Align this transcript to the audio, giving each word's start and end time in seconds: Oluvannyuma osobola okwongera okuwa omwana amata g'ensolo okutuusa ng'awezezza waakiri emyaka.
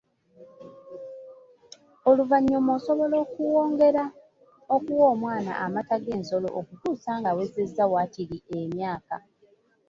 Oluvannyuma 2.09 2.71
osobola 2.77 3.15
okwongera 3.25 4.03
okuwa 4.75 5.05
omwana 5.13 5.51
amata 5.65 5.95
g'ensolo 6.03 6.49
okutuusa 6.59 7.11
ng'awezezza 7.19 7.83
waakiri 7.91 8.37
emyaka. 8.59 9.17